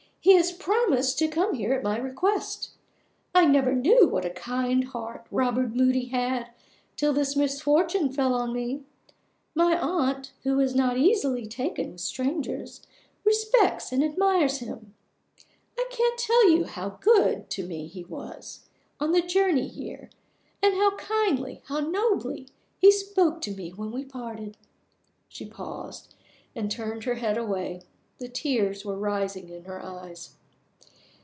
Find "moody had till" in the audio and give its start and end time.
5.73-7.11